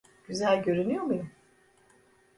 Güzel 0.27 0.61
görünüyor 0.63 1.03
muyum? 1.03 1.31